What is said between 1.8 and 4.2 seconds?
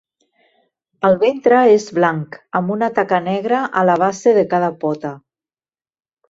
blanc, amb una taca negra a la